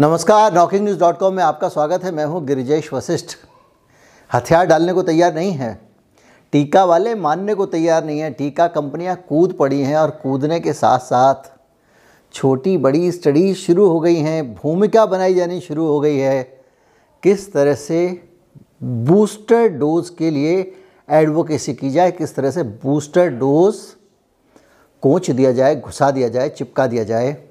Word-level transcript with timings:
नमस्कार 0.00 0.54
knocking 0.54 0.84
news 0.84 0.98
dot 0.98 1.18
com 1.18 1.34
में 1.34 1.42
आपका 1.42 1.68
स्वागत 1.68 2.04
है। 2.04 2.10
मैं 2.12 2.24
हूँ 2.24 2.44
गिरिजेश 2.46 2.92
वशिष्ठ। 2.92 3.36
हथियार 4.34 4.66
डालने 4.66 4.92
को 4.92 5.02
तैयार 5.02 5.34
नहीं 5.34 5.50
है। 5.52 5.72
टीका 6.52 6.84
वाले 6.84 7.14
मानने 7.14 7.54
को 7.54 7.66
तैयार 7.66 8.04
नहीं 8.04 8.20
है। 8.20 8.30
टीका 8.30 8.66
कंपनियाँ 8.66 9.16
कूद 9.28 9.52
पड़ी 9.52 9.80
हैं 9.80 9.96
और 9.96 10.10
कूदने 10.22 10.60
के 10.60 10.72
साथ 10.72 10.98
साथ 10.98 11.50
छोटी 12.34 12.76
बड़ी 12.76 13.12
स्टडी 13.12 13.54
शुरू 13.54 13.88
हो 13.88 14.00
गई 14.00 14.16
हैं। 14.16 14.54
भूमिका 14.54 15.04
बनाई 15.06 15.34
जानी 15.34 15.60
शुरू 15.60 15.86
हो 15.86 16.00
गई 16.00 16.16
है। 16.16 16.42
किस 17.22 17.52
तरह 17.52 17.74
से 17.74 18.30
बूस्टर 18.82 19.68
डोज 19.68 20.10
के 20.10 20.30
लिए 20.30 20.72
एडवोकेसी 21.08 21.74
की 21.74 21.90
जाए, 21.90 22.10
किस 22.10 22.34
तरह 22.36 22.50
से 22.50 22.62
बूस्टर 22.62 23.28
डोज 23.28 23.76
कोच 25.02 25.30
दिया 25.30 25.52
जाए, 25.52 25.76
घुसा 25.76 26.10
दिया 26.10 26.28
जाए, 26.28 26.48
चिपका 26.48 26.86
दिया 26.86 27.04
जाए 27.04 27.49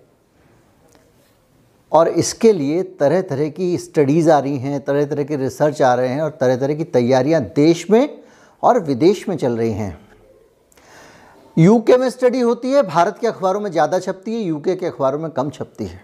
और 1.92 2.08
इसके 2.10 2.52
लिए 2.54 2.82
तरह 3.00 3.22
तरह 3.22 3.50
की 3.50 3.78
स्टडीज़ 3.78 4.30
आ 4.32 4.40
रही 4.40 4.58
हैं 4.58 4.80
तरह 4.80 5.06
तरह 5.06 5.24
के 5.24 5.36
रिसर्च 5.36 5.82
आ 5.82 5.94
रहे 5.94 6.08
हैं 6.08 6.22
और 6.22 6.38
तरह 6.42 6.58
तरह 6.58 6.74
की 6.74 6.84
तैयारियाँ 6.86 7.42
देश 7.56 7.90
में 7.92 8.18
और 8.64 8.80
विदेश 8.84 9.28
में 9.30 9.36
चल 9.38 9.58
रही 9.58 9.72
हैं। 9.72 9.98
यूके 11.58 11.98
में 11.98 12.10
स्टडी 12.10 12.40
होती 12.40 12.72
है, 12.72 12.84
भारत 12.84 13.18
के 13.22 13.28
अखबारों 13.28 13.60
में 13.60 13.72
ज़्यादा 13.72 14.00
छपती 14.00 14.34
है 14.34 14.42
यूके 14.42 14.76
के 14.76 14.86
अखबारों 14.86 15.20
में 15.20 15.30
कम 15.32 15.50
छपती 15.50 15.86
है। 15.86 16.02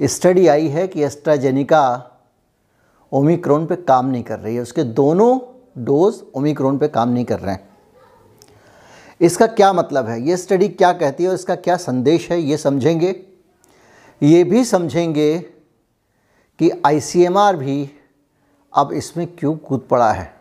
स्टडी 0.00 0.46
आई 0.46 0.68
है 0.68 0.86
कि 0.88 1.02
एस्ट्राजेनिका 1.02 2.10
ओमिक्रोन 3.12 3.66
पे 3.66 3.76
काम 3.78 4.06
नहीं 4.06 4.22
कर 4.22 4.38
रही 4.38 4.54
है। 4.54 4.62
उसके 4.62 4.82
दोनों 4.84 5.38
डोज 5.84 6.22
ओमिक्रोन 6.34 6.78
पे 6.78 6.88
काम 6.88 7.08
नहीं 7.08 7.24
कर 7.24 7.38
रहे 7.40 7.54
हैं। 7.54 7.68
इसका 9.20 9.46
क्या 9.48 9.72
मतलब 9.72 10.08
है? 10.08 10.20
ये 10.22 10.36
स्टडी 10.36 10.68
क्या 10.68 10.92
कहती 10.92 11.22
है 11.22 11.28
और 11.28 11.34
इसका 11.34 11.54
क्या 11.56 11.76
संदेश 11.76 12.30
है? 12.30 12.40
ये 12.40 12.56
समझेंगे। 12.56 13.12
ये 14.22 14.44
भी 14.44 14.64
समझेंगे 14.64 15.38
कि 16.58 16.82
आईसीएमआर 16.86 17.56
भी 17.56 17.90
अब 18.76 18.92
इसमें 18.92 19.26
क्यों 19.26 19.56
कूद 19.56 19.80
पड़ा 19.90 20.12
है। 20.12 20.34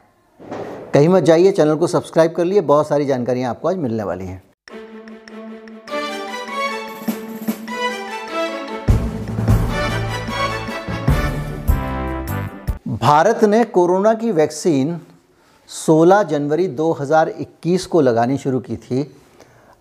कहीं 0.94 1.10
मत 1.10 1.24
जाइए, 1.24 1.52
चैनल 1.52 1.76
को 1.76 1.88
सब्सक्राइब 1.88 2.32
कर 2.32 2.46
लिए 2.46 2.62
बहुत 2.62 2.88
सारी 2.88 3.06
जानकारियाँ 3.06 3.50
आपको 3.50 3.68
आज 3.68 3.78
मिलने 3.78 4.04
वाली 4.04 4.26
हैं। 4.26 4.44
भारत 12.88 13.44
ने 13.44 13.64
कोरोना 13.64 14.14
की 14.14 14.32
वैक्सीन 14.32 15.02
16 15.68 16.24
जनवरी 16.24 16.68
2021 16.68 17.86
को 17.86 18.02
लगानी 18.02 18.38
शुरू 18.38 18.60
की 18.60 18.78
थी। 18.78 19.16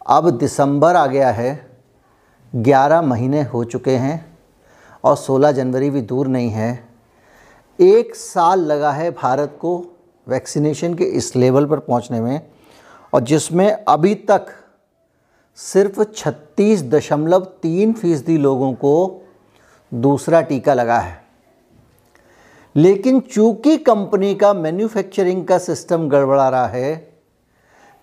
अब 0.06 0.31
दिसंबर 0.31 0.97
आ 0.97 1.06
गया 1.06 1.31
है। 1.31 1.72
11 2.55 3.03
महीने 3.03 3.42
हो 3.42 3.64
चुके 3.64 3.97
हैं 3.97 4.36
और 5.05 5.17
16 5.17 5.53
जनवरी 5.53 5.91
भी 5.91 6.00
दूर 6.00 6.27
नहीं 6.27 6.50
है। 6.50 6.89
एक 7.78 8.14
साल 8.17 8.61
लगा 8.61 8.92
है 8.92 9.11
भारत 9.11 9.56
को 9.61 9.77
वैक्सीनेशन 10.27 10.94
के 10.94 11.05
इस 11.05 11.36
लेवल 11.36 11.67
पर 11.67 11.78
पहुँचने 11.78 12.20
में 12.20 12.41
और 13.14 13.20
जिसमें 13.20 13.70
अभी 13.72 14.14
तक 14.14 14.47
सिर्फ़ 15.56 16.03
छत्तीस 16.05 16.83
दशमलव 16.83 17.44
तीन 17.62 17.92
फ़ीसदी 17.92 18.36
लोगों 18.39 18.72
को 18.75 19.22
दूसरा 19.94 20.41
टीका 20.41 20.75
लगा 20.75 20.98
है। 20.98 21.20
लेकिन 22.77 23.20
चूँकि 23.20 23.77
कंपनी 23.78 24.34
का 24.34 24.53
मैन्युफैक्चरिंग 24.55 25.47
का 25.47 25.59
सिस्टम 25.59 26.09
गड़बड़ा 26.09 26.48
रहा 26.48 26.66
है, 26.66 26.94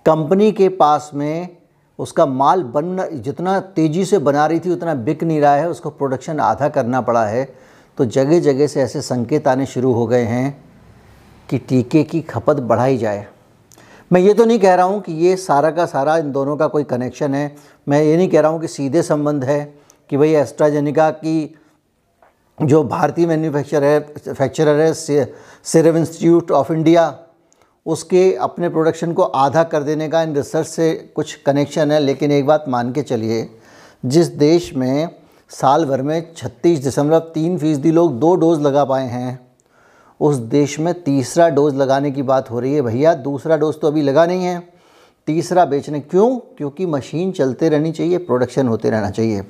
कंपनी 0.06 0.52
के 0.52 0.70
पास 0.70 1.12
में 1.14 1.58
उसका 2.00 2.26
माल 2.26 2.64
बन 2.66 3.08
जितना 3.14 3.60
तेज़ी 3.60 4.06
से 4.06 4.18
बना 4.20 4.46
रही 4.46 4.60
थी, 4.60 4.70
उतना 4.70 4.94
बिक 4.96 5.24
नहीं 5.24 5.40
रहा 5.42 5.56
है, 5.56 5.70
उसको 5.70 5.90
प्रोडक्शन 5.90 6.40
आधा 6.40 6.70
करना 6.70 7.02
पड़ा 7.02 7.26
है। 7.26 7.44
तो 7.98 8.06
जगह 8.08 8.40
जगह 8.40 8.68
से 8.68 8.82
ऐसे 8.82 9.02
संकेत 9.02 9.48
आने 9.48 9.66
शुरू 9.66 9.92
हो 9.94 10.06
गए 10.08 10.24
हैं 10.24 10.64
कि 11.50 11.58
टीके 11.60 12.04
की 12.04 12.22
खपत 12.22 12.60
बढ़ाई 12.64 12.98
जाए। 12.98 13.26
मैं 14.12 14.22
ये 14.22 14.34
तो 14.34 14.46
नहीं 14.46 14.60
कह 14.60 14.74
रहा 14.76 14.86
हूँ 14.86 15.02
कि 15.02 15.14
ये 15.16 15.36
सारा 15.38 15.72
का 15.72 15.86
सारा, 15.86 16.18
इन 16.18 16.32
दोनों 16.32 16.58
का 16.58 16.68
कोई 16.68 16.84
कनेक्शन 16.86 17.36
है। 17.36 17.56
मैं 17.88 18.02
ये 18.04 18.18
नहीं 18.18 18.30
कह 18.30 18.42
रहा 18.42 18.52
हूँ 18.52 18.62
कि 18.62 18.68
सीधे 18.68 19.02
संबंध 19.04 19.44
है 19.44 19.64
कि 20.10 20.18
भाई 20.18 20.34
एस्ट्राजेनिका 20.36 21.10
की 21.12 21.56
जो 22.58 22.84
भारतीय 22.84 23.26
मैन्युफैक्चर 23.26 23.84
है 23.84 24.00
फैक्चरर 24.30 24.80
है 24.82 24.94
सिरम 24.94 25.98
इंस्टीट्यूट 25.98 26.52
ऑफ़ 26.52 26.72
इंडिया 26.74 27.10
उसके 27.90 28.34
अपने 28.38 28.70
प्रोडक्शन 28.70 29.14
को 29.14 29.24
आधा 29.24 29.64
कर 29.66 29.84
देने 29.84 30.08
का 30.10 30.22
इन 30.22 30.36
रिसर्च 30.36 30.68
से 30.68 30.94
कुछ 31.16 31.34
कनेक्शन 31.36 31.92
है, 31.92 32.00
लेकिन 32.00 32.32
एक 32.32 32.46
बात 32.46 32.66
मान 32.68 32.92
के 32.92 33.02
चलिए, 33.02 33.50
जिस 34.06 34.28
देश 34.28 34.74
में 34.76 35.10
साल 35.52 35.86
भर 35.86 36.02
में 36.02 36.34
छत्तीस 36.38 36.86
दशमलव 36.88 37.20
तीन 37.34 37.58
फ़ीसदी 37.58 37.92
लोग 37.92 38.20
दो 38.20 38.34
डोज़ 38.36 38.60
लगा 38.62 38.84
पाए 38.86 39.08
हैं, 39.08 39.40
उस 40.20 40.36
देश 40.36 40.80
में 40.80 40.94
तीसरा 41.04 41.48
डोज़ 41.50 41.76
लगाने 41.76 42.12
की 42.12 42.22
बात 42.24 42.52
हो 42.52 42.60
रही 42.60 42.74
है, 42.74 42.82
भैया 42.82 43.14
दूसरा 43.16 43.58
डोज़ 43.58 43.78
तो 43.78 43.88
अभी 43.88 44.02
लगा 44.02 44.26
नहीं 44.26 44.46
है। 44.46 44.69
तीसरा 45.30 45.64
बेचने 45.66 46.00
क्यों? 46.00 46.38
क्योंकि 46.58 46.86
मशीन 46.86 47.32
चलते 47.32 47.68
रहनी 47.70 47.92
चाहिए 47.92 48.18
प्रोडक्शन 48.18 48.68
होते 48.68 48.90
रहना 48.90 49.10
चाहिए। 49.10 49.44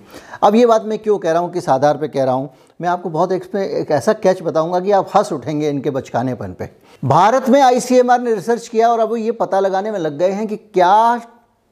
अब 0.43 0.55
ये 0.55 0.65
बात 0.65 0.85
मैं 0.85 0.97
क्यों 0.99 1.17
कह 1.17 1.31
रहा 1.31 1.41
हूँ 1.41 1.51
किस 1.53 1.69
आधार 1.69 1.97
पे 1.97 2.07
कह 2.07 2.23
रहा 2.23 2.33
हूँ? 2.33 2.49
मैं 2.81 2.89
आपको 2.89 3.09
बहुत 3.09 3.31
एक, 3.31 3.55
एक 3.55 3.91
ऐसा 3.91 4.13
कैच 4.13 4.41
बताऊँगा 4.41 4.79
कि 4.79 4.91
आप 4.91 5.09
हंस 5.15 5.31
उठेंगे 5.33 5.69
इनके 5.69 5.89
बचकानेपन 5.89 6.53
पे। 6.53 6.69
भारत 7.05 7.49
में 7.49 7.61
आईसीएमआर 7.61 8.21
ने 8.21 8.33
रिसर्च 8.35 8.67
किया 8.67 8.89
और 8.89 8.99
अब 8.99 9.15
ये 9.17 9.31
पता 9.31 9.59
लगाने 9.59 9.91
में 9.91 9.99
लग 9.99 10.17
गए 10.17 10.31
हैं 10.31 10.47
कि 10.47 10.55
क्या 10.55 11.21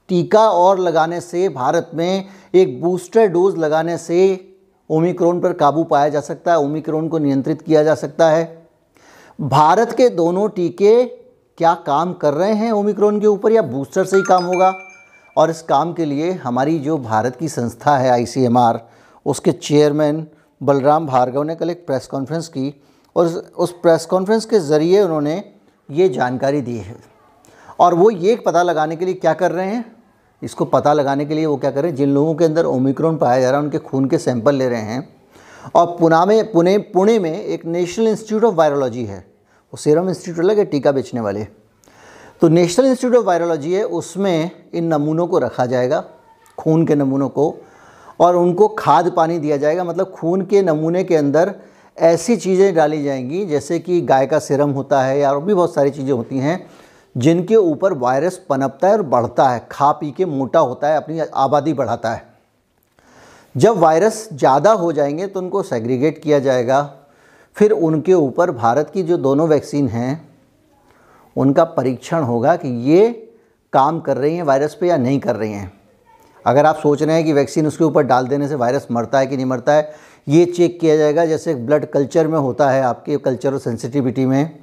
टीका 0.10 0.50
और 0.50 0.80
लगाने 0.80 1.22
से 1.22 1.48
भारत 1.50 1.92
में 1.94 2.26
एक 2.56 2.82
बूस्टर 2.82 3.28
डोज 3.28 3.58
लगाने 3.58 3.98
से 3.98 4.20
ओमिक्रोन 4.90 5.40
पर 5.42 5.54
काबू 5.54 5.84
पाया 5.84 6.10
जा 6.10 6.22
सकता 6.22 6.52
है 6.52 6.60
ओमिक्रोन 6.60 7.08
को 7.08 7.18
नियंत्रित 7.18 7.62
किया 7.62 7.84
जा 7.84 7.96
सकता 7.96 8.30
है। 8.30 8.68
भारत 9.40 9.92
के 9.92 10.10
दोनों 10.10 10.50
टीके 10.50 11.27
क्या 11.58 11.74
काम 11.74 12.14
कर 12.14 12.34
रहे 12.34 12.54
हैं 12.54 12.72
ओमिक्रॉन 12.72 13.20
के 13.20 13.28
ऊपर 13.28 13.52
या 13.52 13.62
बूस्टर 13.62 14.06
से 14.06 14.18
ही 14.18 14.24
काम 14.24 14.44
होगा? 14.44 14.74
और 15.38 15.50
इस 15.50 15.62
काम 15.62 15.94
के 15.94 16.06
लिए 16.06 16.32
हमारी 16.32 16.80
जो 16.80 16.98
भारत 16.98 17.36
की 17.36 17.50
संस्था 17.50 17.98
है 17.98 18.10
आईसीएमआर 18.10 18.80
उसके 19.26 19.52
चेयरमैन 19.52 20.28
बलराम 20.62 21.08
भार्गव 21.08 21.44
ने 21.44 21.56
कल 21.56 21.70
एक 21.70 21.86
प्रेस 21.88 22.08
कॉन्फ्रेंस 22.08 22.48
की 22.48 22.82
और 23.16 23.28
उस 23.58 23.72
प्रेस 23.72 24.06
कॉन्फ्रेंस 24.06 24.46
के 24.46 24.60
ज़रिए 24.60 25.02
उन्होंने 25.02 25.44
ये 25.92 26.10
जानकारी 26.10 26.62
दी 26.62 26.78
है। 26.78 26.96
और 27.80 27.94
वो 27.94 28.10
ये 28.10 28.36
पता 28.36 28.64
लगाने 28.64 28.96
के 28.96 29.06
लिए 29.06 29.14
क्या 29.14 29.34
कर 29.34 29.52
रहे 29.52 29.68
हैं? 29.68 29.86
इसको 30.44 30.66
पता 30.66 30.94
लगाने 30.94 31.26
के 31.26 31.34
लिए 31.34 31.46
वो 31.46 31.58
क्या 31.58 31.72
कर 31.72 31.82
रहे 31.82 31.92
हैं? 31.92 31.98
जिन 31.98 32.10
लोगों 32.10 32.36
के 32.36 32.46
अंदर 32.46 32.66
ओमिक्रॉन 32.66 33.18
पाया 33.18 33.42
जा 33.42 33.50
रहा 33.50 33.60
है, 33.60 33.66
उनके 33.66 33.78
खून 33.78 34.06
के 34.06 34.18
सैंपल 34.18 34.56
ले 34.56 34.70
रहे 34.70 34.82
हैं। 34.82 35.16
और 35.76 35.86
पुणे 35.86 36.26
में 36.26 36.52
पुणे 36.52 36.78
पुणे 36.78 37.20
में 37.20 37.44
एक 37.44 37.66
नेशनल 37.66 38.08
इंस्टीट्यूट 38.08 38.44
ऑफ़ 38.44 38.56
वायरोलॉजी 38.56 39.06
है। 39.06 39.37
वो 39.74 39.78
सीरम 39.78 40.10
इंस्टीट्यूट 40.10 40.40
अलग 40.40 40.58
है 40.58 40.66
टीका 40.66 40.92
बेचने 40.92 41.22
वाले 41.22 41.44
तो 42.42 42.48
नेशनल 42.50 42.86
इंस्टीट्यूट 42.86 43.16
ऑफ़ 43.16 43.26
वायरोलॉजी 43.26 43.74
है, 43.74 43.84
उसमें 43.84 44.52
इन 44.74 44.84
नमूनों 44.86 45.26
को 45.28 45.40
रखा 45.40 45.66
जाएगा, 45.66 46.04
खून 46.58 46.86
के 46.86 46.96
नमूनों 46.96 47.30
को, 47.30 47.56
और 48.20 48.36
उनको 48.36 48.68
खाद 48.70 49.12
पानी 49.16 49.38
दिया 49.40 49.58
जाएगा। 49.58 49.84
मतलब 49.84 50.12
खून 50.12 50.42
के 50.42 50.62
नमूने 50.62 51.04
के 51.04 51.16
अंदर 51.16 51.54
ऐसी 51.98 52.36
चीज़ें 52.38 52.74
डाली 52.76 53.04
जाएँगी, 53.04 53.46
जैसे 53.46 53.80
कि 53.80 54.00
गाय 54.02 54.26
का 54.28 54.40
सिरम 54.40 54.70
होता 54.70 55.02
है 55.04 55.18
या 55.20 55.32
और 55.32 55.44
भी 55.44 55.54
बहुत 55.54 55.74
सारी 55.74 55.92
चीज़ें 55.92 56.12
होती 56.12 56.38
हैं, 56.38 56.70
जिनके 57.16 57.56
ऊपर 57.56 57.94
वायरस 57.96 58.38
पनपता 58.50 58.88
है 58.88 58.94
और 58.94 59.02
बढ़ता 59.04 59.50
है। 59.50 59.68
खा 59.72 59.92
पी 59.92 60.12
के 60.12 60.26
मोटा 60.28 60.60
होता 60.60 60.88
है, 60.88 60.98
अपनी 60.98 61.20
आबादी 61.20 61.74
बढ़ाता 61.74 62.14
है। 62.14 62.26
जब 63.56 63.78
वायरस 63.78 64.28
ज़्यादा 64.34 64.72
हो 64.74 64.92
जाएँगे 64.92 65.28
तो 65.28 65.40
उनको 65.40 65.64
सेग्रीगेट 65.64 66.22
किया 66.24 66.40
जाएगा 66.40 66.82
फिर 67.58 67.72
उनके 67.72 68.14
ऊपर 68.14 68.52
भारत 68.52 68.90
की 68.94 69.04
जो 69.04 69.18
दोनों 69.18 69.48
वैक्सीन 69.48 69.88
हैं, 69.88 70.30
उनका 71.36 71.64
परीक्षण 71.64 72.20
होगा 72.20 72.56
कि 72.56 72.68
ये 72.92 73.34
काम 73.74 74.00
कर 74.00 74.18
रही 74.18 74.36
हैं 74.36 74.44
वायरस 74.44 74.78
पे 74.82 74.88
या 74.88 74.98
नहीं 74.98 75.20
कर 75.20 75.36
रही 75.36 75.52
हैं। 75.52 75.72
अगर 76.46 76.66
आप 76.66 76.76
सोच 76.76 77.04
रहे 77.04 77.16
हैं 77.16 77.26
कि 77.26 77.34
वैक्सीन 77.34 77.68
उसके 77.68 77.84
ऊपर 77.84 78.04
डाल 78.04 78.28
देने 78.28 78.48
से 78.48 78.56
वायरस 78.56 78.88
मरता 78.92 79.20
है 79.20 79.28
कि 79.28 79.36
नहीं 79.36 79.46
मरता 79.46 79.74
है, 79.74 79.96
ये 80.28 80.46
चेक 80.46 80.80
किया 80.80 80.98
जाएगा। 80.98 81.26
जैसे 81.26 81.56
ब्लड 81.56 81.86
कल्चर 81.86 82.28
में 82.28 82.40
होता 82.40 82.70
है, 82.70 82.82
आपके 82.82 83.18
कल्चर 83.18 83.58
सेंसिटिविटी 83.58 84.26
में, 84.26 84.60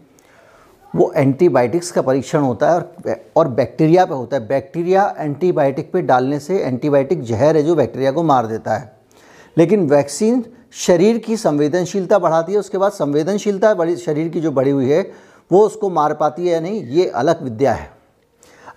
वो 0.96 1.12
एंटीबायोटिक्स 1.17 1.91
का 1.91 2.02
परीक्षण 2.02 2.38
होता 2.38 2.70
है 2.70 2.75
और 2.75 3.25
और 3.37 3.49
बैक्टीरिया 3.49 4.05
पे 4.05 4.14
होता 4.14 4.37
है। 4.37 4.46
बैक्टीरिया 4.49 5.14
एंटीबायोटिक 5.19 5.93
पे 5.93 6.02
डालने 6.02 6.38
से 6.41 6.58
एंटीबायोटिक 6.58 7.23
जहर 7.23 7.56
है 7.56 7.62
जो 7.62 7.75
बैक्टीरिया 7.75 8.12
को 8.12 8.23
मार 8.23 8.46
देता 8.46 8.76
है। 8.76 8.96
लेकिन 9.58 9.88
वैक्सीन 9.88 10.44
शरीर 10.76 11.19
की 11.19 11.37
संवेदनशीलता 11.37 12.19
बढ़ाती 12.19 12.53
है, 12.53 12.59
उसके 12.59 12.79
बाद 12.79 12.93
संवेदनशीलता 12.93 13.75
बड़ी, 13.75 13.97
शरीर 13.97 14.29
की 14.29 14.41
जो 14.41 14.50
बढ़ी 14.53 14.71
हुई 14.71 14.91
है, 14.91 15.00
वो 15.50 15.61
उसको 15.61 15.91
मार 15.91 16.15
पाती 16.15 16.47
है 16.47 16.53
या 16.53 16.61
नहीं 16.61 16.82
ये 16.85 17.06
अलग 17.06 17.43
विद्या 17.43 17.73
है। 17.73 17.93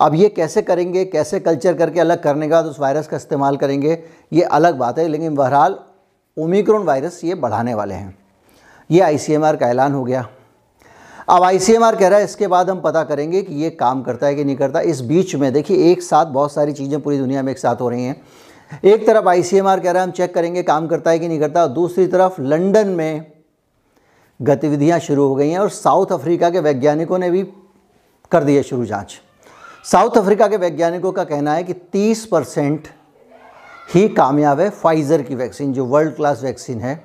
अब 0.01 0.15
ये 0.15 0.29
कैसे 0.29 0.61
करेंगे, 0.61 1.05
कैसे 1.05 1.39
कल्चर 1.39 1.73
करके 1.73 1.99
अलग 1.99 2.21
करने 2.23 2.45
के 2.47 2.51
बाद 2.51 2.65
उस 2.65 2.79
वायरस 2.79 3.07
का 3.07 3.17
इस्तेमाल 3.17 3.57
करेंगे, 3.57 3.97
ये 4.33 4.41
अलग 4.41 4.77
बात 4.77 4.99
है, 4.99 5.07
लेकिन 5.07 5.35
बहरहाल 5.35 5.79
ओमिक्रॉन 6.37 6.83
वायरस 6.83 7.23
ये 7.23 7.35
बढ़ाने 7.35 7.73
वाले 7.73 7.95
हैं। 7.95 8.17
ये 8.89 8.99
आईसीएमआर 9.01 9.55
का 9.55 9.67
ऐलान 9.67 9.93
हो 9.93 10.03
गया। 10.03 10.27
अब 11.29 11.43
आईसीएमआर 11.43 11.95
कह 11.95 12.07
रहा 12.07 12.19
है, 12.19 12.25
इसके 12.25 12.47
बाद 12.47 12.69
हम 12.69 12.81
पता 12.81 13.03
करेंगे 13.03 13.41
कि 13.41 13.55
ये 13.55 13.69
काम 13.69 14.01
करता 14.01 14.27
है 14.27 14.35
कि 14.35 14.43
नहीं 14.43 14.55
करता। 14.55 14.79
इस 14.81 15.01
बीच 15.01 15.35
में 15.35 15.51
देखिए, 15.53 15.91
एक 15.91 16.03
साथ 16.03 16.25
बहुत 16.25 16.53
सारी 16.53 16.73
चीज़ें 16.73 16.99
पूरी 17.01 17.17
दुनिया 17.17 17.41
में 17.43 17.51
एक 17.51 17.59
साथ 17.59 17.81
हो 17.81 17.89
रही 17.89 18.03
हैं। 18.03 18.21
एक 18.71 19.07
तरफ़ 19.07 19.27
आईसीएमआर 19.27 19.79
कह 19.79 19.91
रहा 19.91 20.01
है, 20.01 20.07
हम 20.07 20.11
चेक 20.11 20.33
करेंगे, 20.33 20.63
काम 20.63 20.87
करता 20.87 21.11
है 21.11 21.19
कि 21.19 21.27
नहीं 21.27 21.39
करता 21.39 21.67
दूसरी 21.67 22.07
तरफ़ 22.07 22.41
लंदन 22.41 22.87
में 22.87 23.31
गतिविधियाँ 24.41 24.99
शुरू 24.99 25.27
हो 25.27 25.35
गई 25.35 25.49
हैं 25.49 25.59
और 25.59 25.69
साउथ 25.69 26.11
अफ्रीका 26.11 26.49
के 26.49 26.59
वैज्ञानिकों 26.59 27.17
ने 27.17 27.31
भी 27.31 27.43
कर 28.31 28.43
दी 28.43 28.55
है 28.55 28.63
शुरू 28.63 28.85
जाँच। 28.85 29.21
साउथ 29.91 30.17
अफ्रीका 30.17 30.47
के 30.47 30.57
वैज्ञानिकों 30.57 31.11
का 31.11 31.23
कहना 31.23 31.53
है 31.53 31.63
कि 31.63 31.73
30 31.73 32.25
परसेंट 32.25 32.87
ही 33.95 34.09
कामयाब 34.09 34.59
है 34.59 34.69
फाइज़र 34.69 35.21
की 35.21 35.35
वैक्सीन, 35.35 35.73
जो 35.73 35.85
वर्ल्ड 35.85 36.15
क्लास 36.15 36.43
वैक्सीन 36.43 36.81
है। 36.81 37.03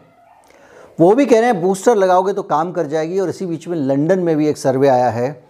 वो 1.00 1.14
भी 1.14 1.26
कह 1.26 1.41
रहे 1.41 1.50
हैं, 1.50 1.61
बूस्टर 1.62 1.97
लगाओगे 1.97 2.32
तो 2.32 2.43
काम 2.43 2.73
कर 2.73 2.87
जाएगी, 2.87 3.19
और 3.19 3.29
इसी 3.29 3.47
बीच 3.47 3.69
में 3.69 3.76
लंदन 3.76 4.19
में 4.19 4.37
भी 4.37 4.49
एक 4.49 4.56
सर्वे 4.56 4.88
आया 4.88 5.11
है। 5.11 5.44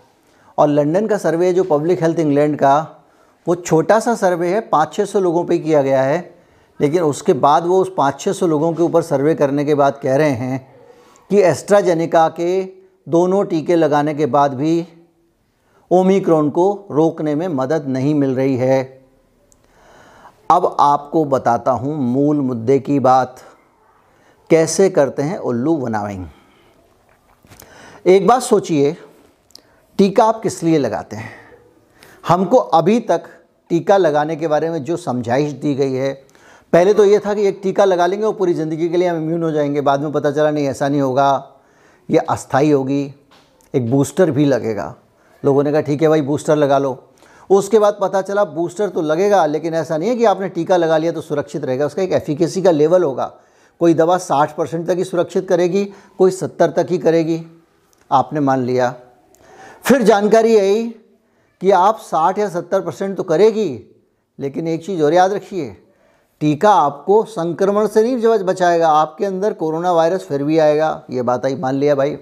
और 0.59 0.69
लंदन 0.69 1.07
का 1.07 1.17
सर्वे 1.17 1.53
जो 1.53 1.65
पब्लिक 1.65 2.03
हेल्थ 2.03 2.19
इंग्लैंड 2.19 2.57
का 2.57 3.02
वो 3.47 3.55
छोटा 3.55 3.99
सा 4.01 4.15
सर्वे 4.15 4.49
है 4.49 4.61
पाँच 4.61 4.93
छः 4.95 5.05
सौ 5.05 5.21
लोगों 5.21 5.45
पे 5.45 5.59
किया 5.59 5.83
गया 5.83 6.03
है, 6.03 6.19
लेकिन 6.81 7.03
उसके 7.03 7.33
बाद 7.33 7.67
वो 7.67 7.81
उस 7.83 7.93
पाँच 7.97 8.21
छः 8.21 8.33
सौ 8.33 8.47
लोगों 8.47 8.73
के 8.73 8.83
ऊपर 8.83 9.03
सर्वे 9.03 9.35
करने 9.35 9.65
के 9.65 9.75
बाद 9.75 9.99
कह 10.03 10.17
रहे 10.17 10.31
हैं 10.31 10.67
कि 11.31 11.41
एस्ट्राजेनिका 11.41 12.29
के 12.31 12.63
दोनों 13.07 13.45
टीके 13.45 13.77
लगाने 13.77 14.15
के 14.15 14.27
बाद 14.27 14.55
भी 14.55 14.87
ओमिक्रॉन 15.91 16.51
को 16.51 16.87
रोकने 16.91 17.35
में 17.35 17.47
मदद 17.49 17.89
नहीं 17.89 18.15
मिल 18.15 18.35
रही 18.35 18.57
है। 18.57 18.83
अब 20.51 20.77
आपको 20.81 21.25
बताता 21.25 21.71
हूँ 21.71 21.97
मूल 22.05 22.41
मुद्दे 22.41 22.79
की 22.79 22.99
बात। 23.01 23.43
कैसे 24.51 24.89
करते 24.91 25.23
हैं 25.23 25.39
उल्लू 25.39 25.77
बनाविंग? 25.77 26.27
एक 28.07 28.27
बात 28.27 28.43
सोचिए, 28.43 28.97
टीका 29.99 30.25
आप 30.25 30.41
किस 30.43 30.63
लिए 30.63 30.79
लगाते 30.79 31.17
हैं? 31.17 31.42
हमको 32.25 32.57
अभी 32.57 33.01
तक 33.01 33.23
टीका 33.71 33.97
लगाने 33.97 34.37
के 34.37 34.49
बारे 34.49 34.71
में 34.71 34.85
जो 34.85 34.97
समझाइश 34.97 35.53
दी 35.53 35.75
गई 35.75 35.93
है, 35.93 36.13
पहले 36.73 36.95
तो 36.95 37.05
ये 37.05 37.19
था 37.19 37.35
कि 37.35 37.47
एक 37.47 37.61
टीका 37.63 37.85
लगा 37.85 38.07
लेंगे 38.07 38.27
और 38.27 38.35
पूरी 38.35 38.55
ज़िंदगी 38.55 38.89
के 38.89 38.97
लिए 38.97 39.09
हम 39.09 39.17
इम्यून 39.17 39.43
हो 39.43 39.51
जाएँगे। 39.51 39.81
बाद 39.81 40.01
में 40.01 40.13
पता 40.13 40.31
चला, 40.31 40.51
नहीं, 40.51 40.67
ऐसा 40.67 40.89
नहीं 40.89 41.01
होगा। 41.01 41.55
ये 42.09 42.19
अस्थाई 42.19 42.71
होगी, 42.71 43.15
एक 43.75 43.91
बूस्टर 43.91 44.31
भी 44.31 44.45
लगेगा। 44.45 44.95
लोगों 45.45 45.65
ने 45.65 45.73
कहा, 45.73 45.81
ठीक 45.81 46.03
है 46.03 46.09
भाई 46.09 46.23
बूस्टर 46.23 46.57
लगा 46.57 46.79
लो। 46.79 47.09
उसके 47.51 47.79
बाद 47.79 47.99
पता 48.01 48.23
चला 48.23 48.45
बूस्टर 48.45 48.89
तो 48.89 49.03
लगेगा, 49.03 49.47
लेकिन 49.47 49.75
ऐसा 49.75 49.97
नहीं 49.97 50.09
है 50.09 50.17
कि 50.17 50.25
आपने 50.25 50.49
टीका 50.49 50.77
लगा 50.77 50.97
लिया 50.97 51.13
तो 51.13 51.21
सुरक्षित 51.21 51.65
रहेगा। 51.65 51.87
उसका 51.87 52.03
एक 52.03 52.13
एफिकेसी 52.13 52.63
का 52.63 52.71
लेवल 52.71 53.03
होगा। 53.03 53.33
कोई 53.81 53.95
दवा 53.95 54.19
60 54.19 54.57
परसेंट 54.57 54.87
तक 54.87 54.97
ही 54.97 55.05
सुरक्षित 55.05 55.49
करेगी, 55.49 55.85
कोई 56.19 56.31
70 56.31 56.71
तक 56.71 56.87
ही 56.91 56.99
करेगी। 56.99 57.43
आपने 58.11 58.41
मान 58.41 58.65
लिया। 58.65 58.95
फिर 59.85 60.03
जानकारी 60.03 60.57
आई 60.59 60.95
कि 61.63 61.71
आप 61.71 62.01
60 62.03 62.39
या 62.39 62.49
70 62.51 62.81
परसेंट 62.81 63.17
तो 63.17 63.23
करेगी, 63.23 63.95
लेकिन 64.39 64.69
एक 64.69 64.85
चीज़ 64.87 65.03
और 65.03 65.15
याद 65.15 65.33
रखिए, 65.33 65.69
टीका 66.41 66.71
आपको 66.71 67.23
संक्रमण 67.25 67.87
से 67.87 68.03
नहीं 68.03 68.39
बचाएगा, 68.45 68.89
आपके 68.89 69.25
अंदर 69.25 69.53
कोरोना 69.53 69.93
वायरस 69.93 70.27
फिर 70.27 70.45
भी 70.45 70.59
आएगा, 70.59 71.05
ये 71.11 71.23
बात 71.23 71.47
आई, 71.47 71.55
मान 71.55 71.75
लिया 71.75 71.95
भाई। 71.95 72.17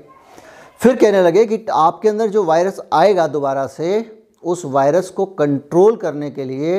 फिर 0.81 0.97
कहने 0.97 1.23
लगे 1.23 1.47
कि 1.47 1.65
आपके 1.71 2.09
अंदर 2.09 2.29
जो 2.29 2.45
वायरस 2.45 2.81
आएगा 2.93 3.27
दोबारा 3.27 3.67
से, 3.67 4.21
उस 4.45 4.65
वायरस 4.65 5.11
को 5.11 5.27
कंट्रोल 5.27 5.97
करने 5.97 6.31
के 6.31 6.45
लिए 6.45 6.79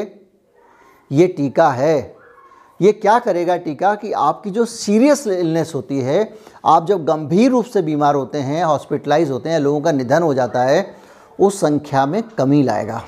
ये 1.12 1.28
टीका 1.28 1.70
है। 1.70 2.16
ये 2.80 2.92
क्या 2.92 3.20
करेगा 3.20 3.58
टीका 3.58 3.96
कि 3.96 4.12
आपकी 4.12 4.50
जो 4.50 4.66
सीरियस 4.66 5.28
इलनेस 5.28 5.72
होती 5.76 6.00
है, 6.00 6.34
आप 6.66 6.88
जब 6.88 7.06
गंभीर 7.06 7.52
रूप 7.52 7.66
से 7.66 7.82
बीमार 7.82 8.16
होते 8.16 8.38
हैं, 8.38 8.64
हॉस्पिटलाइज 8.64 9.32
होते 9.32 9.50
हैं, 9.50 9.60
लोगों 9.60 9.82
का 9.82 9.92
निधन 9.92 10.24
हो 10.24 10.34
जाता 10.34 10.64
है 10.64 11.01
उस 11.42 11.60
संख्या 11.60 12.06
में 12.06 12.24
कमी 12.24 12.64
लाएगा। 12.64 13.04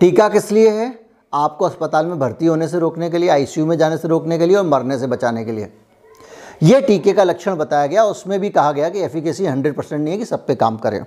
टीका 0.00 0.28
किस 0.28 0.52
लिए 0.52 0.70
है? 0.70 1.00
आपको 1.34 1.64
अस्पताल 1.64 2.06
में 2.06 2.18
भर्ती 2.18 2.46
होने 2.46 2.68
से 2.68 2.78
रोकने 2.78 3.10
के 3.10 3.18
लिए, 3.18 3.28
आईसीयू 3.28 3.66
में 3.66 3.78
जाने 3.78 3.98
से 3.98 4.08
रोकने 4.08 4.38
के 4.38 4.46
लिए 4.46 4.56
और 4.56 4.64
मरने 4.64 4.98
से 4.98 5.06
बचाने 5.06 5.44
के 5.44 5.52
लिए। 5.52 5.72
यह 6.62 6.80
टीके 6.80 7.12
का 7.12 7.24
लक्षण 7.24 7.56
बताया 7.56 7.86
गया, 7.86 8.04
उसमें 8.04 8.40
भी 8.40 8.50
कहा 8.50 8.72
गया 8.72 8.88
कि 8.88 9.00
एफिकेसी 9.00 9.46
100 9.46 9.76
परसेंट 9.76 10.02
नहीं 10.02 10.12
है 10.12 10.18
कि 10.18 10.24
सब 10.24 10.46
पे 10.46 10.54
काम 10.54 10.76
करें। 10.76 11.00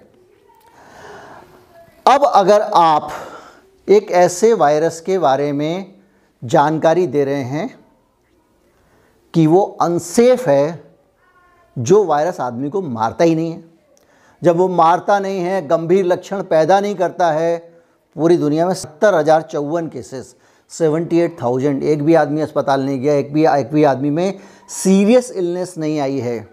अब 2.08 2.24
अगर 2.24 2.62
आप 2.62 3.12
एक 3.90 4.12
ऐसे 4.12 4.54
वायरस 4.54 5.02
के 5.02 5.18
बारे 5.18 5.52
में 5.52 5.94
जानकारी 6.44 7.08
दे 7.08 7.26
रहे 7.26 7.44
हैं 7.44 7.80
कि 9.34 9.48
वो 9.48 9.78
अनसेफ 9.82 10.48
है, 10.48 10.84
जो 11.80 12.04
वायरस 12.04 12.40
आदमी 12.40 12.70
को 12.70 12.82
मारता 12.82 13.24
ही 13.24 13.36
नहीं 13.36 13.52
है। 13.52 13.73
जब 14.44 14.58
वो 14.58 14.68
मारता 14.68 15.20
नहीं 15.20 15.40
है, 15.40 15.68
गंभीर 15.68 16.06
लक्षण 16.06 16.42
पैदा 16.44 16.80
नहीं 16.80 16.96
करता 16.96 17.32
है, 17.32 17.58
पूरी 18.16 18.38
दुनिया 18.38 18.66
में 18.68 18.74
सत्तर 18.74 19.16
हज़ार 19.16 19.42
चौवन 19.42 19.88
केसेस 19.88 20.36
सेवेंटी 20.72 21.20
एट 21.20 21.38
थाउज़ेंड 21.42 21.84
एक 21.84 22.04
भी 22.04 22.14
आदमी 22.14 22.42
अस्पताल 22.42 22.82
नहीं 22.82 23.00
गया, 23.02 23.14
एक 23.14 23.34
भी 23.34 23.46
एक 23.46 23.70
भी 23.74 23.84
आदमी 23.84 24.10
में 24.10 24.40
सीरियस 24.70 25.32
इलनेस 25.32 25.74
नहीं 25.78 26.00
आई 26.00 26.20
है। 26.20 26.48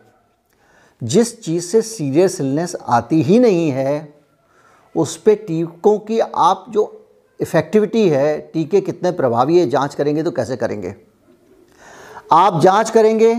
जिस 1.02 1.40
चीज़ 1.42 1.64
से 1.64 1.82
सीरियस 1.82 2.40
इलनेस 2.40 2.74
आती 2.88 3.22
ही 3.22 3.38
नहीं 3.38 3.70
है, 3.70 4.14
उस 4.94 5.16
पर 5.16 5.34
टीकों 5.46 5.98
की 5.98 6.18
आप 6.20 6.64
जो 6.68 6.84
इफ़ेक्टिविटी 7.40 8.08
है, 8.08 8.38
टीके 8.52 8.80
कितने 8.80 9.10
प्रभावी 9.12 9.58
है, 9.58 9.68
जाँच 9.68 9.94
करेंगे 9.94 10.22
तो 10.22 10.30
कैसे 10.30 10.56
करेंगे? 10.56 10.94
आप 12.32 12.60
जाँच 12.60 12.90
करेंगे 12.90 13.34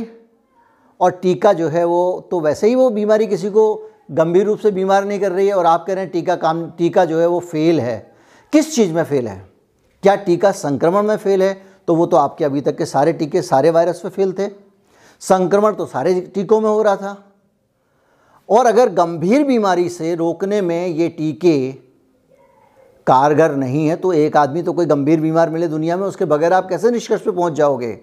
और 1.00 1.12
टीका 1.12 1.54
जो 1.54 1.68
है 1.68 1.84
वो 1.86 2.28
तो 2.32 2.40
वैसे 2.40 2.68
ही 2.68 2.76
वो 2.76 2.90
बीमारी 2.90 3.28
किसी 3.28 3.50
को 3.50 3.91
गंभीर 4.10 4.46
रूप 4.46 4.60
से 4.60 4.72
बीमार 4.72 5.06
नहीं 5.06 5.20
कर 5.20 5.32
रही 5.32 5.48
है 5.48 5.54
और 5.54 5.66
आप 5.66 5.86
कह 5.88 5.94
रहे 5.94 6.04
हैं 6.04 6.12
टीका 6.14 6.36
काम, 6.36 6.70
टीका 6.70 7.06
जो 7.06 7.20
है 7.20 7.28
वो 7.28 7.40
फेल 7.40 7.80
है। 7.80 8.12
किस 8.54 8.76
चीज़ 8.76 8.94
में 8.94 9.04
फेल 9.04 9.28
है? 9.28 9.50
क्या 10.04 10.16
टीका 10.16 10.52
संक्रमण 10.52 11.04
में 11.04 11.18
फेल 11.18 11.44
है? 11.44 11.62
तो 11.88 11.96
वो 11.96 12.06
तो 12.06 12.18
आपके 12.18 12.46
अभी 12.46 12.62
तक 12.62 12.78
के 12.78 12.86
सारे 12.86 13.14
टीके 13.14 13.42
सारे 13.42 13.70
वायरस 13.70 14.00
पे 14.00 14.10
फेल 14.10 14.34
थे। 14.34 14.50
संक्रमण 15.22 15.74
तो 15.74 15.86
सारे 15.86 16.20
टीकों 16.36 16.62
में 16.62 16.70
हो 16.70 16.82
रहा 16.82 16.96
था। 16.96 17.18
और 18.50 18.66
अगर 18.66 18.90
गंभीर 18.90 19.44
बीमारी 19.44 19.90
से 19.90 20.16
रोकने 20.16 20.62
में 20.62 20.88
ये 20.88 21.10
टीके 21.10 21.72
कारगर 23.08 23.56
नहीं 23.56 23.88
है 23.88 23.96
तो 23.96 24.14
एक 24.14 24.38
आदमी 24.38 24.62
तो 24.64 24.74
कोई 24.74 24.86
गंभीर 24.86 25.22
बीमार 25.22 25.50
मिले 25.50 25.68
दुनिया 25.68 25.98
में, 25.98 26.08
उसके 26.08 26.26
बगैर 26.26 26.54
आप 26.54 26.68
कैसे 26.70 26.92
निष्कर्ष 26.92 27.22
पे 27.22 27.32
पहुँच 27.32 27.54
जाओगे? 27.54 28.00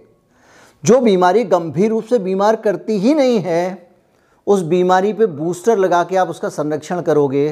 जो 0.85 1.01
बीमारी 1.01 1.45
गंभीर 1.45 1.91
रूप 1.91 2.05
से 2.05 2.19
बीमार 2.19 2.57
करती 2.57 2.99
ही 2.99 3.15
नहीं 3.15 3.39
है 3.39 3.88
उस 4.49 4.63
बीमारी 4.63 5.13
पे 5.13 5.27
बूस्टर 5.27 5.79
लगा 5.79 6.03
के 6.05 6.17
आप 6.17 6.29
उसका 6.29 6.49
संरक्षण 6.49 7.01
करोगे 7.03 7.51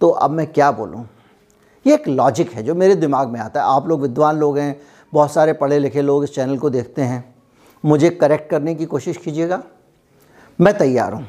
तो 0.00 0.08
अब 0.08 0.30
मैं 0.30 0.46
क्या 0.46 0.70
बोलूँ? 0.72 1.04
ये 1.86 1.94
एक 1.94 2.08
लॉजिक 2.08 2.52
है 2.52 2.62
जो 2.62 2.74
मेरे 2.74 2.94
दिमाग 2.94 3.28
में 3.28 3.40
आता 3.40 3.60
है। 3.60 3.66
आप 3.66 3.88
लोग 3.88 4.00
विद्वान 4.02 4.36
लोग 4.36 4.58
हैं, 4.58 4.80
बहुत 5.12 5.32
सारे 5.32 5.52
पढ़े 5.52 5.78
लिखे 5.78 6.02
लोग 6.02 6.24
इस 6.24 6.34
चैनल 6.34 6.58
को 6.58 6.70
देखते 6.70 7.02
हैं। 7.02 7.34
मुझे 7.84 8.10
करेक्ट 8.10 8.50
करने 8.50 8.74
की 8.74 8.84
कोशिश 8.84 9.16
कीजिएगा। 9.16 9.62
मैं 10.58 10.76
तैयार 10.78 11.12
हूँ। 11.12 11.26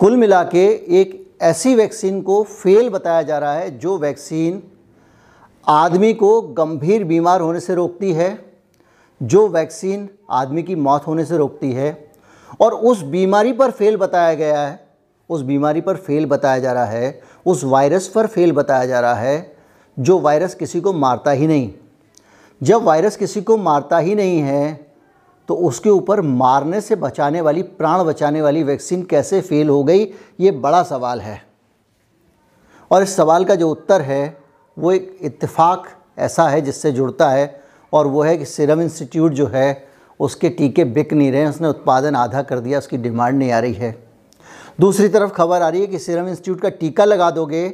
कुल 0.00 0.16
मिला 0.16 0.42
के 0.44 0.66
एक 1.00 1.26
ऐसी 1.42 1.74
वैक्सीन 1.74 2.20
को 2.22 2.42
फेल 2.42 2.88
बताया 2.90 3.22
जा 3.22 3.38
रहा 3.38 3.54
है 3.54 3.78
जो 3.78 3.96
वैक्सीन 3.98 4.62
आदमी 5.66 6.12
को 6.14 6.40
गंभीर 6.42 7.04
बीमार 7.04 7.40
होने 7.40 7.60
से 7.60 7.74
रोकती 7.74 8.12
है, 8.12 8.38
जो 9.20 9.46
वैक्सीन 9.48 10.08
आदमी 10.30 10.62
की 10.62 10.74
मौत 10.74 11.06
होने 11.06 11.24
से 11.24 11.36
रोकती 11.36 11.72
है। 11.72 12.07
और 12.60 12.74
उस 12.74 13.02
बीमारी 13.04 13.52
पर 13.52 13.70
फेल 13.70 13.96
बताया 13.96 14.34
गया 14.34 14.60
है, 14.60 14.88
उस 15.30 15.42
बीमारी 15.42 15.80
पर 15.80 15.96
फेल 15.96 16.26
बताया 16.26 16.58
जा 16.58 16.72
रहा 16.72 16.84
है, 16.84 17.20
उस 17.46 17.64
वायरस 17.64 18.08
पर 18.08 18.26
फेल 18.26 18.52
बताया 18.52 18.86
जा 18.86 19.00
रहा 19.00 19.14
है, 19.14 19.56
जो 19.96 20.18
वायरस 20.18 20.54
किसी 20.54 20.80
को 20.80 20.92
मारता 20.92 21.30
ही 21.30 21.46
नहीं। 21.46 21.70
जब 22.60 22.82
वायरस 22.82 23.16
किसी 23.16 23.40
को 23.42 23.56
मारता 23.56 23.98
ही 23.98 24.14
नहीं 24.14 24.40
है 24.40 24.88
तो 25.48 25.54
उसके 25.56 25.90
ऊपर 25.90 26.20
मारने 26.20 26.80
से 26.80 26.96
बचाने 26.96 27.40
वाली, 27.40 27.62
प्राण 27.62 28.02
बचाने 28.04 28.40
वाली 28.42 28.62
वैक्सीन 28.62 29.02
कैसे 29.02 29.40
फेल 29.40 29.68
हो 29.68 29.82
गई, 29.84 30.04
ये 30.40 30.50
बड़ा 30.50 30.82
सवाल 30.82 31.20
है। 31.20 31.40
और 32.90 33.02
इस 33.02 33.14
सवाल 33.16 33.44
का 33.44 33.54
जो 33.54 33.70
उत्तर 33.70 34.02
है, 34.02 34.36
वो 34.76 34.92
एक 34.92 35.18
इत्तेफाक 35.22 35.86
ऐसा 36.18 36.48
है 36.48 36.60
जिससे 36.60 36.92
जुड़ता 36.92 37.28
है, 37.30 37.60
और 37.92 38.06
वो 38.06 38.22
है 38.22 38.36
कि 38.36 38.44
सीरम 38.44 38.80
इंस्टीट्यूट 38.80 39.32
जो 39.32 39.46
है 39.46 39.87
उसके 40.20 40.48
टीके 40.50 40.84
बिक 40.86 41.12
नहीं 41.12 41.30
रहे 41.32 41.40
हैं, 41.40 41.48
उसने 41.48 41.68
उत्पादन 41.68 42.16
आधा 42.16 42.42
कर 42.42 42.60
दिया, 42.60 42.78
उसकी 42.78 42.96
डिमांड 42.98 43.38
नहीं 43.38 43.50
आ 43.52 43.58
रही 43.58 43.74
है। 43.74 43.96
दूसरी 44.80 45.08
तरफ़ 45.08 45.30
खबर 45.32 45.62
आ 45.62 45.68
रही 45.68 45.80
है 45.80 45.86
कि 45.86 45.98
सीरम 45.98 46.28
इंस्टीट्यूट 46.28 46.60
का 46.60 46.68
टीका 46.70 47.04
लगा 47.04 47.30
दोगे 47.32 47.68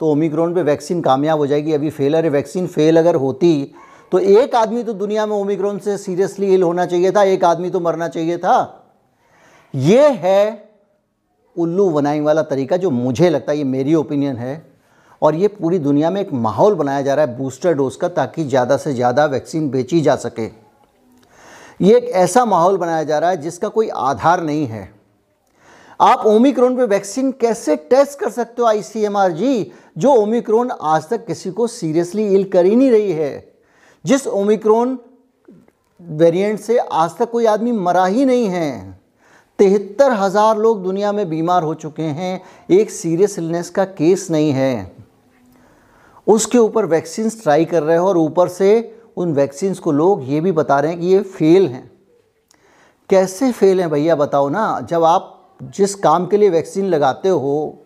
तो 0.00 0.06
ओमिक्रॉन 0.06 0.54
पे 0.54 0.62
वैक्सीन 0.62 1.00
कामयाब 1.02 1.38
हो 1.38 1.46
जाएगी। 1.46 1.72
अभी 1.72 1.90
फेल 1.90 2.16
है 2.16 2.28
वैक्सीन 2.30 2.66
फेल 2.68 2.98
अगर 2.98 3.14
होती 3.16 3.74
तो 4.12 4.18
एक 4.18 4.54
आदमी 4.54 4.82
तो 4.82 4.92
दुनिया 4.94 5.26
में 5.26 5.34
ओमिक्रॉन 5.36 5.78
से 5.78 5.96
सीरियसली 5.98 6.54
इल 6.54 6.62
होना 6.62 6.86
चाहिए 6.86 7.10
था, 7.10 7.22
एक 7.24 7.44
आदमी 7.44 7.70
तो 7.70 7.80
मरना 7.80 8.08
चाहिए 8.08 8.38
था। 8.38 8.78
ये 9.74 10.08
है 10.08 10.70
उल्लू 11.56 11.88
बनाई 11.90 12.20
वाला 12.20 12.42
तरीका 12.44 12.76
जो 12.76 12.90
मुझे 12.90 13.30
लगता 13.30 13.52
है, 13.52 13.58
ये 13.58 13.64
मेरी 13.66 13.94
ओपिनियन 13.94 14.36
है 14.36 14.64
और 15.22 15.34
ये 15.34 15.48
पूरी 15.50 15.78
दुनिया 15.80 16.10
में 16.10 16.20
एक 16.20 16.32
माहौल 16.34 16.74
बनाया 16.74 17.02
जा 17.02 17.14
रहा 17.14 17.26
है 17.26 17.36
बूस्टर 17.38 17.74
डोज 17.74 17.96
का, 17.96 18.08
ताकि 18.10 18.44
ज़्यादा 18.44 18.76
से 18.76 18.92
ज़्यादा 18.94 19.24
वैक्सीन 19.26 19.70
बेची 19.70 20.00
जा 20.00 20.16
सके। 20.18 20.46
ये 21.82 21.96
एक 21.96 22.04
ऐसा 22.04 22.44
माहौल 22.44 22.76
बनाया 22.76 23.04
जा 23.04 23.18
रहा 23.18 23.30
है 23.30 23.36
जिसका 23.36 23.68
कोई 23.68 23.88
आधार 23.88 24.42
नहीं 24.42 24.66
है। 24.66 24.90
आप 26.00 26.26
ओमिक्रोन 26.26 26.76
पे 26.76 26.84
वैक्सीन 26.86 27.30
कैसे 27.32 27.76
टेस्ट 27.76 28.18
कर 28.18 28.30
सकते 28.30 28.62
हो, 28.62 28.68
आईसीएमआर 28.68 29.32
जी? 29.32 29.72
जो 29.98 30.12
ओमिक्रोन 30.12 30.70
आज 30.70 31.08
तक 31.08 31.26
किसी 31.26 31.50
को 31.50 31.66
सीरियसली 31.66 32.26
इल 32.34 32.44
कर 32.44 32.66
ही 32.66 32.76
नहीं 32.76 32.90
रही 32.90 33.12
है। 33.12 33.52
जिस 34.04 34.26
ओमिक्रॉन 34.26 34.98
वेरिएंट 36.00 36.60
से 36.60 36.78
आज 36.78 37.16
तक 37.18 37.30
कोई 37.30 37.46
आदमी 37.46 37.72
मरा 37.72 38.06
ही 38.06 38.24
नहीं 38.24 38.46
है। 38.46 39.00
तिहत्तर 39.58 40.12
हज़ार 40.12 40.58
लोग 40.58 40.82
दुनिया 40.84 41.12
में 41.12 41.28
बीमार 41.30 41.62
हो 41.62 41.74
चुके 41.74 42.02
हैं, 42.02 42.42
एक 42.70 42.90
सीरियस 42.90 43.38
इलनेस 43.38 43.70
का 43.70 43.84
केस 43.84 44.30
नहीं 44.30 44.52
है। 44.52 44.92
उसके 46.26 46.58
ऊपर 46.58 46.86
वैक्सीन 46.86 47.30
ट्राई 47.32 47.64
कर 47.64 47.82
रहे 47.82 47.96
हो 47.96 48.08
और 48.08 48.18
ऊपर 48.18 48.48
से 48.48 48.98
उन 49.16 49.32
वैक्सीन्स 49.34 49.78
को 49.78 49.92
लोग 49.92 50.22
ये 50.24 50.40
भी 50.40 50.52
बता 50.52 50.78
रहे 50.80 50.90
हैं 50.90 51.00
कि 51.00 51.06
ये 51.06 51.20
फेल 51.20 51.66
हैं। 51.68 51.90
कैसे 53.10 53.50
फेल 53.52 53.80
हैं 53.80 53.90
भैया 53.90 54.14
बताओ 54.16 54.48
ना, 54.48 54.80
जब 54.80 55.04
आप 55.04 55.38
जिस 55.76 55.94
काम 55.96 56.26
के 56.26 56.36
लिए 56.36 56.50
वैक्सीन 56.50 56.86
लगाते 56.86 57.28
हो, 57.28 57.78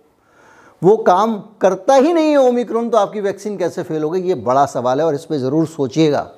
वो 0.82 0.96
काम 0.98 1.36
करता 1.60 1.94
ही 1.94 2.12
नहीं 2.12 2.30
है 2.30 2.36
ओमिक्रॉन 2.38 2.88
तो 2.90 2.98
आपकी 2.98 3.20
वैक्सीन 3.20 3.56
कैसे 3.56 3.82
फेल 3.82 4.02
हो 4.02 4.10
गई? 4.10 4.20
ये 4.22 4.34
बड़ा 4.36 4.64
सवाल 4.66 5.00
है 5.00 5.06
और 5.06 5.14
इस 5.14 5.24
पर 5.24 5.36
ज़रूर 5.38 5.66
सोचिएगा। 5.66 6.28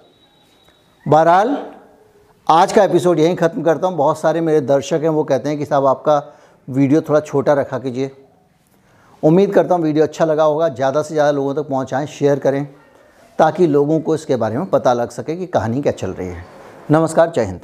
बहरहाल, 1.07 1.57
आज 2.47 2.73
का 2.73 2.85
एपिसोड 2.85 3.18
यहीं 3.18 3.37
ख़त्म 3.37 3.62
करता 3.62 3.87
हूँ। 3.87 3.97
बहुत 3.97 4.18
सारे 4.18 4.40
मेरे 4.40 4.61
दर्शक 4.62 5.00
हैं, 5.02 5.09
वो 5.09 5.25
कहते 5.25 5.49
हैं 5.49 5.59
कि 5.59 5.64
साहब 5.64 5.87
आपका 5.87 6.23
वीडियो 6.68 7.00
थोड़ा 7.00 7.21
छोटा 7.21 7.52
रखा 7.54 7.78
कीजिए। 7.78 8.11
उम्मीद 9.23 9.52
करता 9.52 9.75
हूँ 9.75 9.83
वीडियो 9.83 10.04
अच्छा 10.04 10.25
लगा 10.25 10.45
होगा। 10.45 10.68
ज़्यादा 10.71 11.02
से 11.02 11.14
ज़्यादा 11.14 11.30
लोगों 11.30 11.54
तक 11.54 11.68
पहुँचाएँ 11.68 12.07
शेयर 12.09 12.38
करें। 12.38 12.66
ताकि 13.38 13.66
लोगों 13.66 14.00
को 14.00 14.14
इसके 14.14 14.37
बारे 14.37 14.59
में 14.59 14.66
पता 14.66 14.92
लग 14.92 15.11
सके 15.11 15.37
कि 15.37 15.47
कहानी 15.47 15.83
क्या 15.83 15.92
चल 15.92 16.11
रही 16.11 16.28
है। 16.28 16.45
नमस्कार, 16.90 17.30
जय 17.30 17.45
हिंद। 17.45 17.61